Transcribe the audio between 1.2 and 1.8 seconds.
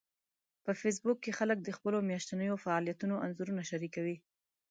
کې خلک د